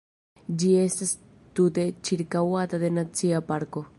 Ĝi 0.61 0.69
estas 0.83 1.11
tute 1.59 1.85
ĉirkaŭata 2.09 2.83
de 2.85 2.93
nacia 2.99 3.45
parko. 3.53 3.89